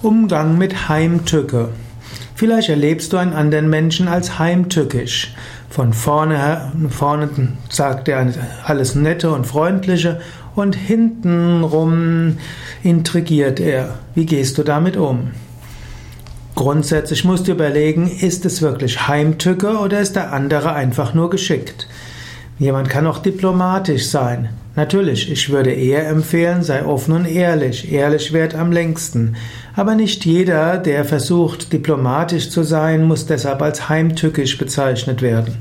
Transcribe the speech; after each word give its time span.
Umgang 0.00 0.56
mit 0.56 0.88
Heimtücke. 0.88 1.70
Vielleicht 2.36 2.68
erlebst 2.68 3.12
du 3.12 3.16
einen 3.16 3.32
anderen 3.32 3.68
Menschen 3.68 4.06
als 4.06 4.38
heimtückisch. 4.38 5.34
Von 5.70 5.92
vorne, 5.92 6.70
vorne 6.88 7.28
sagt 7.68 8.06
er 8.06 8.32
alles 8.64 8.94
Nette 8.94 9.32
und 9.32 9.44
Freundliche 9.44 10.20
und 10.54 10.76
hintenrum 10.76 12.36
intrigiert 12.84 13.58
er. 13.58 13.98
Wie 14.14 14.24
gehst 14.24 14.56
du 14.58 14.62
damit 14.62 14.96
um? 14.96 15.32
Grundsätzlich 16.54 17.24
musst 17.24 17.48
du 17.48 17.52
überlegen, 17.52 18.08
ist 18.08 18.46
es 18.46 18.62
wirklich 18.62 19.08
Heimtücke 19.08 19.78
oder 19.78 19.98
ist 19.98 20.14
der 20.14 20.32
andere 20.32 20.74
einfach 20.74 21.12
nur 21.12 21.28
geschickt? 21.28 21.88
Jemand 22.58 22.88
kann 22.88 23.06
auch 23.06 23.18
diplomatisch 23.18 24.06
sein. 24.06 24.48
Natürlich, 24.74 25.30
ich 25.30 25.50
würde 25.50 25.70
eher 25.70 26.08
empfehlen, 26.08 26.62
sei 26.62 26.84
offen 26.84 27.14
und 27.14 27.26
ehrlich. 27.26 27.92
Ehrlich 27.92 28.32
währt 28.32 28.54
am 28.54 28.72
längsten. 28.72 29.36
Aber 29.76 29.94
nicht 29.94 30.24
jeder, 30.24 30.78
der 30.78 31.04
versucht, 31.04 31.72
diplomatisch 31.72 32.50
zu 32.50 32.64
sein, 32.64 33.04
muss 33.04 33.26
deshalb 33.26 33.62
als 33.62 33.88
heimtückisch 33.88 34.58
bezeichnet 34.58 35.22
werden. 35.22 35.56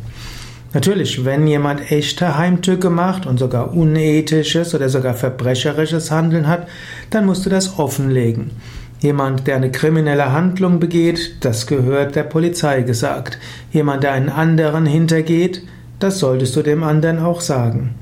Natürlich, 0.74 1.24
wenn 1.24 1.48
jemand 1.48 1.92
echte 1.92 2.38
Heimtücke 2.38 2.90
macht 2.90 3.26
und 3.26 3.38
sogar 3.38 3.74
unethisches 3.74 4.76
oder 4.76 4.90
sogar 4.90 5.14
verbrecherisches 5.14 6.12
Handeln 6.12 6.48
hat, 6.48 6.68
dann 7.10 7.26
musst 7.26 7.46
du 7.46 7.50
das 7.50 7.80
offenlegen. 7.80 8.52
Jemand, 9.00 9.46
der 9.46 9.58
eine 9.58 9.72
kriminelle 9.72 10.32
Handlung 10.32 10.80
begeht, 10.80 11.38
das 11.42 11.68
gehört 11.68 12.16
der 12.16 12.24
Polizei 12.24 12.82
gesagt. 12.82 13.38
Jemand, 13.72 14.04
der 14.04 14.14
einen 14.14 14.30
anderen 14.30 14.88
hintergeht, 14.88 15.62
das 16.00 16.20
solltest 16.20 16.56
du 16.56 16.62
dem 16.62 16.84
anderen 16.84 17.20
auch 17.20 17.42
sagen. 17.42 17.96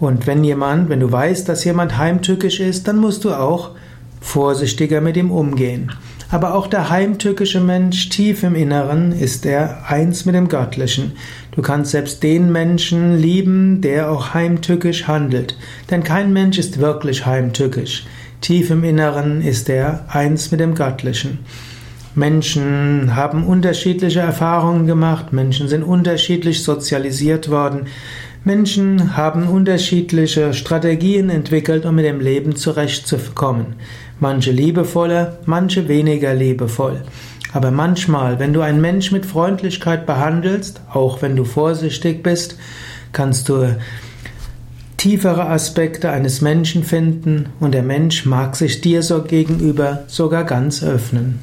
Und 0.00 0.26
wenn 0.26 0.44
jemand, 0.44 0.88
wenn 0.88 1.00
du 1.00 1.10
weißt, 1.10 1.48
dass 1.48 1.64
jemand 1.64 1.98
heimtückisch 1.98 2.60
ist, 2.60 2.86
dann 2.86 2.98
musst 2.98 3.24
du 3.24 3.32
auch 3.32 3.72
vorsichtiger 4.20 5.00
mit 5.00 5.16
ihm 5.16 5.30
umgehen. 5.30 5.92
Aber 6.30 6.54
auch 6.54 6.66
der 6.66 6.90
heimtückische 6.90 7.60
Mensch 7.60 8.10
tief 8.10 8.42
im 8.42 8.54
Inneren 8.54 9.12
ist 9.12 9.46
er 9.46 9.90
eins 9.90 10.26
mit 10.26 10.34
dem 10.34 10.48
Göttlichen. 10.48 11.12
Du 11.52 11.62
kannst 11.62 11.92
selbst 11.92 12.22
den 12.22 12.52
Menschen 12.52 13.16
lieben, 13.16 13.80
der 13.80 14.10
auch 14.10 14.34
heimtückisch 14.34 15.08
handelt. 15.08 15.56
Denn 15.90 16.04
kein 16.04 16.32
Mensch 16.32 16.58
ist 16.58 16.78
wirklich 16.78 17.24
heimtückisch. 17.24 18.06
Tief 18.42 18.70
im 18.70 18.84
Inneren 18.84 19.40
ist 19.40 19.70
er 19.70 20.04
eins 20.08 20.50
mit 20.50 20.60
dem 20.60 20.74
Göttlichen. 20.74 21.40
Menschen 22.18 23.14
haben 23.14 23.44
unterschiedliche 23.44 24.20
Erfahrungen 24.20 24.86
gemacht, 24.86 25.32
Menschen 25.32 25.68
sind 25.68 25.84
unterschiedlich 25.84 26.64
sozialisiert 26.64 27.48
worden, 27.48 27.86
Menschen 28.42 29.16
haben 29.16 29.46
unterschiedliche 29.46 30.52
Strategien 30.52 31.30
entwickelt, 31.30 31.86
um 31.86 31.94
mit 31.94 32.04
dem 32.04 32.20
Leben 32.20 32.56
zurechtzukommen. 32.56 33.76
Manche 34.18 34.50
liebevoller, 34.50 35.38
manche 35.46 35.86
weniger 35.86 36.34
liebevoll. 36.34 37.02
Aber 37.52 37.70
manchmal, 37.70 38.38
wenn 38.38 38.52
du 38.52 38.62
einen 38.62 38.80
Mensch 38.80 39.12
mit 39.12 39.24
Freundlichkeit 39.24 40.04
behandelst, 40.04 40.80
auch 40.92 41.22
wenn 41.22 41.36
du 41.36 41.44
vorsichtig 41.44 42.22
bist, 42.22 42.58
kannst 43.12 43.48
du 43.48 43.76
tiefere 44.96 45.48
Aspekte 45.48 46.10
eines 46.10 46.40
Menschen 46.40 46.82
finden 46.82 47.50
und 47.60 47.72
der 47.72 47.84
Mensch 47.84 48.26
mag 48.26 48.56
sich 48.56 48.80
dir 48.80 49.02
so 49.02 49.22
gegenüber 49.22 50.04
sogar 50.08 50.44
ganz 50.44 50.82
öffnen. 50.82 51.38